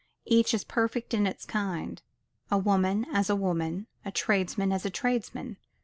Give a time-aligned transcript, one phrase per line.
[0.25, 2.01] Each is perfect in its kind:
[2.49, 5.57] a woman as a woman; a tradesman as a tradesman.